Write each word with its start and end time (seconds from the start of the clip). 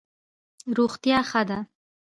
روغتیا 0.77 1.19
ښه 1.29 1.41
ده. 1.47 1.59